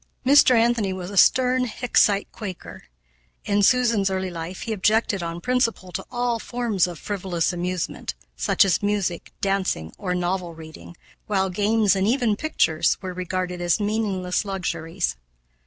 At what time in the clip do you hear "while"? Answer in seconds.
11.27-11.51